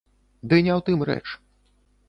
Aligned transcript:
Ды 0.49 0.59
не 0.67 0.71
ў 0.77 0.81
тым 0.89 1.05
рэч. 1.11 1.27